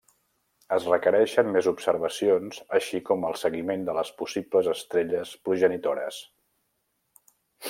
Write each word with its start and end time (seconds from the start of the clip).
Es 0.77 0.85
requereixen 0.91 1.51
més 1.57 1.67
observacions 1.71 2.57
així 2.79 3.01
com 3.11 3.27
el 3.29 3.37
seguiment 3.43 3.85
de 3.91 3.95
les 4.01 4.13
possibles 4.23 4.71
estrelles 4.75 5.37
progenitores. 5.51 6.23